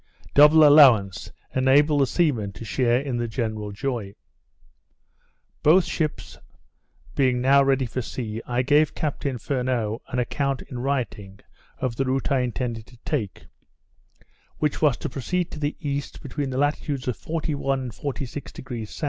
[0.33, 4.15] Double allowance enabled the seamen to share in the general joy.
[5.61, 6.39] Both ships
[7.13, 11.39] being now ready for sea, I gave Captain Furneaux an account in writing
[11.77, 13.45] of the route I intended to take;
[14.57, 18.99] which was to proceed to the east, between the latitudes of 41° and 46° S.